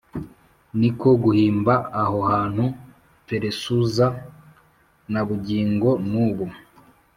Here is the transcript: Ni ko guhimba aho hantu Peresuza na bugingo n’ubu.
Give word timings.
Ni 0.79 0.89
ko 0.99 1.09
guhimba 1.23 1.73
aho 2.03 2.17
hantu 2.31 2.65
Peresuza 3.27 4.05
na 5.11 5.21
bugingo 5.27 5.89
n’ubu. 6.09 6.45